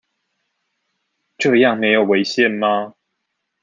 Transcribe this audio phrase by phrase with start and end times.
[1.37, 2.95] 這樣沒有違憲嗎？